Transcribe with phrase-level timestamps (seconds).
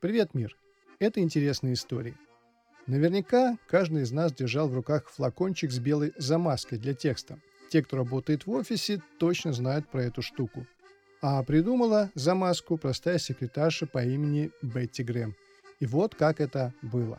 [0.00, 0.56] Привет, мир!
[0.98, 2.16] Это интересные истории.
[2.86, 7.38] Наверняка каждый из нас держал в руках флакончик с белой замазкой для текста.
[7.70, 10.66] Те, кто работает в офисе, точно знают про эту штуку.
[11.20, 15.34] А придумала замазку простая секретарша по имени Бетти Грэм.
[15.80, 17.18] И вот как это было.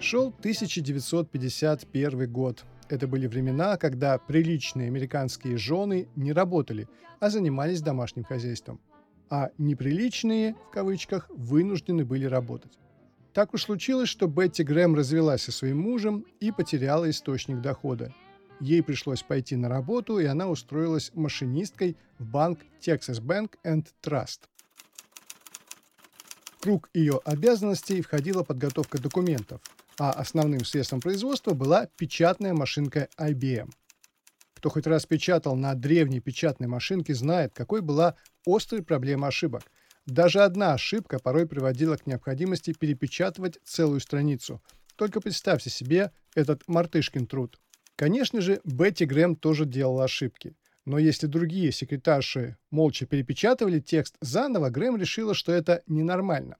[0.00, 2.64] Шел 1951 год.
[2.88, 8.80] Это были времена, когда приличные американские жены не работали, а занимались домашним хозяйством.
[9.28, 12.78] А неприличные, в кавычках, вынуждены были работать.
[13.32, 18.14] Так уж случилось, что Бетти Грэм развелась со своим мужем и потеряла источник дохода.
[18.60, 24.42] Ей пришлось пойти на работу, и она устроилась машинисткой в банк Texas Bank and Trust.
[26.60, 29.60] Круг ее обязанностей входила подготовка документов–
[29.98, 33.70] а основным средством производства была печатная машинка IBM.
[34.54, 39.62] Кто хоть раз печатал на древней печатной машинке, знает, какой была острой проблема ошибок.
[40.06, 44.62] Даже одна ошибка порой приводила к необходимости перепечатывать целую страницу.
[44.96, 47.60] Только представьте себе этот мартышкин труд.
[47.96, 50.54] Конечно же, Бетти Грэм тоже делала ошибки.
[50.84, 56.56] Но если другие секретарши молча перепечатывали текст заново, Грэм решила, что это ненормально.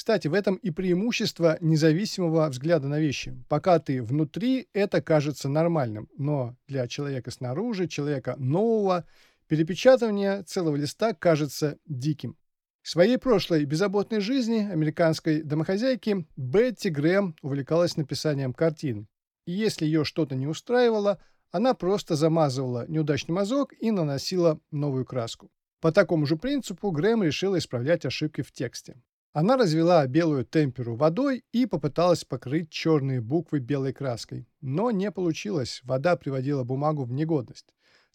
[0.00, 3.36] Кстати, в этом и преимущество независимого взгляда на вещи.
[3.50, 9.04] Пока ты внутри, это кажется нормальным, но для человека снаружи, человека нового,
[9.46, 12.38] перепечатывание целого листа кажется диким.
[12.80, 19.06] В своей прошлой беззаботной жизни американской домохозяйки Бетти Грэм увлекалась написанием картин.
[19.44, 25.50] И если ее что-то не устраивало, она просто замазывала неудачный мазок и наносила новую краску.
[25.78, 28.96] По такому же принципу Грэм решила исправлять ошибки в тексте.
[29.32, 34.48] Она развела белую темперу водой и попыталась покрыть черные буквы белой краской.
[34.60, 37.72] Но не получилось, вода приводила бумагу в негодность.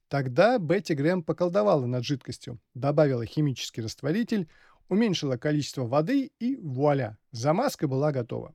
[0.09, 4.49] Тогда Бетти Грэм поколдовала над жидкостью, добавила химический растворитель,
[4.89, 8.53] уменьшила количество воды и вуаля, замазка была готова.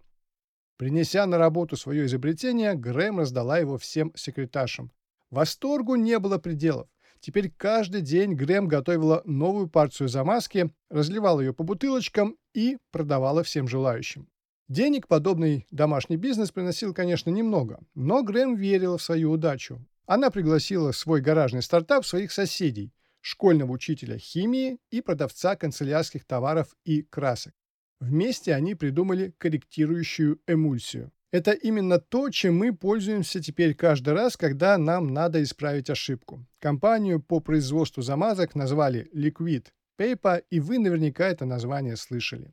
[0.76, 4.92] Принеся на работу свое изобретение, Грэм раздала его всем секретаршам.
[5.30, 6.88] Восторгу не было пределов.
[7.20, 13.68] Теперь каждый день Грэм готовила новую порцию замазки, разливала ее по бутылочкам и продавала всем
[13.68, 14.28] желающим.
[14.68, 19.84] Денег подобный домашний бизнес приносил, конечно, немного, но Грэм верила в свою удачу.
[20.06, 26.74] Она пригласила в свой гаражный стартап своих соседей, школьного учителя химии и продавца канцелярских товаров
[26.84, 27.52] и красок.
[28.00, 31.12] Вместе они придумали корректирующую эмульсию.
[31.32, 36.44] Это именно то, чем мы пользуемся теперь каждый раз, когда нам надо исправить ошибку.
[36.58, 42.52] Компанию по производству замазок назвали Liquid Paper, и вы наверняка это название слышали.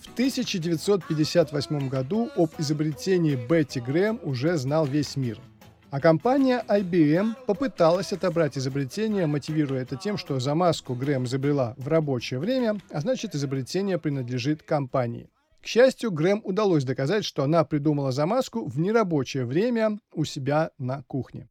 [0.00, 5.40] В 1958 году об изобретении Бетти Грэм уже знал весь мир–
[5.90, 12.38] а компания IBM попыталась отобрать изобретение, мотивируя это тем, что замазку Грэм изобрела в рабочее
[12.38, 15.30] время, а значит изобретение принадлежит компании.
[15.60, 21.02] К счастью, Грэм удалось доказать, что она придумала замазку в нерабочее время у себя на
[21.02, 21.48] кухне.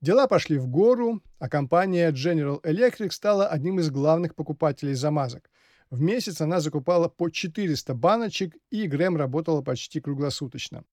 [0.00, 5.50] Дела пошли в гору, а компания General Electric стала одним из главных покупателей замазок.
[5.90, 10.84] В месяц она закупала по 400 баночек, и Грэм работала почти круглосуточно.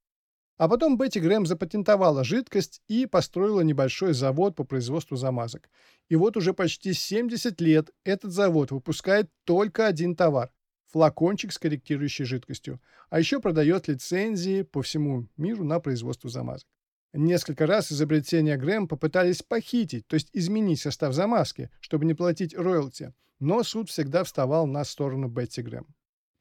[0.61, 5.71] А потом Бетти Грэм запатентовала жидкость и построила небольшой завод по производству замазок.
[6.07, 10.51] И вот уже почти 70 лет этот завод выпускает только один товар–
[10.91, 12.79] флакончик с корректирующей жидкостью,
[13.09, 16.67] а еще продает лицензии по всему миру на производство замазок.
[17.11, 23.15] Несколько раз изобретения Грэм попытались похитить, то есть изменить состав замазки, чтобы не платить роялти,
[23.39, 25.87] но суд всегда вставал на сторону Бетти Грэм.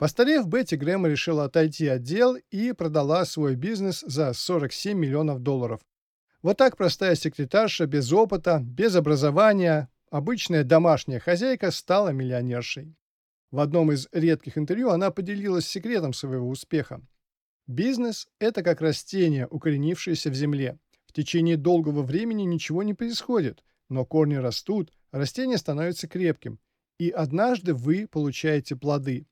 [0.01, 5.83] Постарев, Бетти Грэм решила отойти от дел и продала свой бизнес за 47 миллионов долларов.
[6.41, 12.97] Вот так простая секретарша без опыта, без образования, обычная домашняя хозяйка стала миллионершей.
[13.51, 17.03] В одном из редких интервью она поделилась секретом своего успеха.
[17.67, 20.79] Бизнес– это как растение, укоренившееся в земле.
[21.05, 26.59] В течение долгого времени ничего не происходит, но корни растут, растение становится крепким,
[26.99, 29.27] и однажды вы получаете плоды.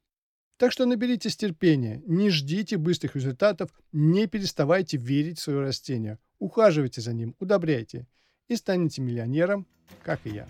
[0.59, 6.19] Так что наберитесь терпения, не ждите быстрых результатов, не переставайте верить в свое растение.
[6.41, 8.09] Ухаживайте за ним, удобряйте
[8.49, 9.69] и станете миллионером,
[10.03, 10.49] как и я.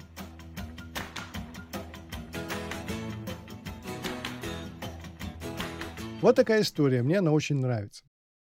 [6.23, 8.07] Вот такая история, мне она очень нравится.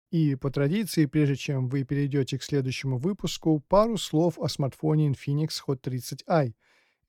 [0.10, 5.50] И по традиции, прежде чем вы перейдете к следующему выпуску, пару слов о смартфоне Infinix
[5.68, 6.54] Hot 30i.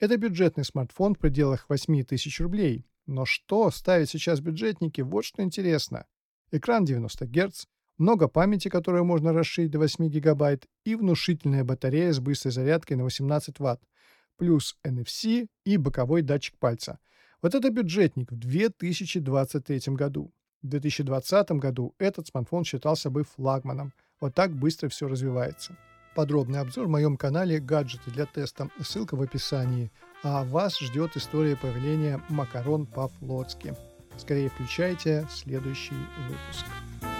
[0.00, 6.06] Это бюджетный смартфон в пределах 8000 рублей– Но что ставить сейчас бюджетники, вот что интересно.
[6.50, 7.66] Экран 90 Гц,
[7.98, 13.04] много памяти, которую можно расширить до 8 гигабайт, и внушительная батарея с быстрой зарядкой на
[13.04, 13.80] 18 Вт,
[14.38, 17.00] плюс NFC и боковой датчик пальца.
[17.42, 20.32] Вот это бюджетник в 2023 году.
[20.62, 23.92] В 2020 году этот смартфон считался бы флагманом.
[24.20, 25.76] Вот так быстро все развивается.
[26.14, 28.70] Подробный обзор в моем канале «Гаджеты для теста».
[28.80, 29.90] Ссылка в описании.
[30.22, 33.74] А вас ждет история появления макарон по-флотски.
[34.16, 35.96] Скорее включайте следующий
[36.28, 37.11] выпуск.